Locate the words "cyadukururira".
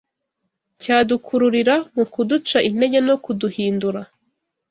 0.81-1.75